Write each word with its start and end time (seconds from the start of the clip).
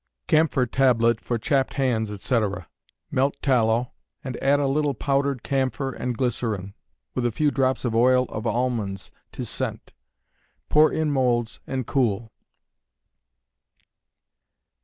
Camphor 0.25 0.65
Tablet 0.65 1.21
for 1.21 1.37
Chapped 1.37 1.75
Hands, 1.75 2.11
etc. 2.11 2.67
Melt 3.11 3.37
tallow, 3.43 3.91
and 4.23 4.35
add 4.37 4.59
a 4.59 4.65
little 4.65 4.95
powdered 4.95 5.43
camphor 5.43 5.91
and 5.91 6.17
glycerine, 6.17 6.73
with 7.13 7.23
a 7.23 7.31
few 7.31 7.51
drops 7.51 7.85
of 7.85 7.93
oil 7.93 8.25
of 8.29 8.47
almonds 8.47 9.11
to 9.31 9.45
scent. 9.45 9.93
Pour 10.69 10.91
in 10.91 11.11
molds 11.11 11.59
and 11.67 11.85
cool. 11.85 12.31